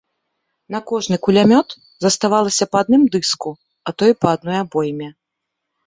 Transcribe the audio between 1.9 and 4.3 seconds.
заставалася па адным дыску, а то і па